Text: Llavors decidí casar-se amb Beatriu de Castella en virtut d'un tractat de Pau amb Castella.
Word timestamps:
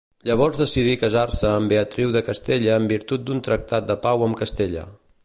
Llavors 0.27 0.55
decidí 0.59 0.95
casar-se 1.01 1.45
amb 1.57 1.73
Beatriu 1.75 2.15
de 2.17 2.23
Castella 2.31 2.79
en 2.79 2.87
virtut 2.93 3.29
d'un 3.29 3.45
tractat 3.49 3.89
de 3.91 3.99
Pau 4.07 4.29
amb 4.31 4.41
Castella. 4.45 4.89